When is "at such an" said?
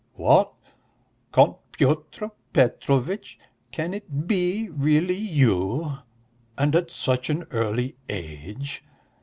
6.75-7.43